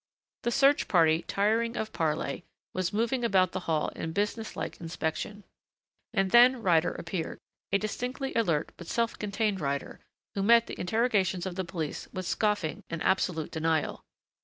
[0.41, 5.43] The search party, tiring of parley, was moving about the hall in businesslike inspection.
[6.11, 7.37] And then Ryder reappeared,
[7.71, 9.99] a distinctly alert but self contained Ryder,
[10.33, 14.03] who met the interrogations of the police with scoffing and absolute denial.